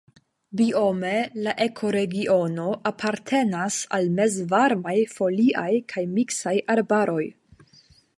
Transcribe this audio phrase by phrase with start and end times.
[0.59, 1.11] Biome
[1.47, 7.23] la ekoregiono apartenas al mezvarmaj foliaj kaj miksaj arbaroj.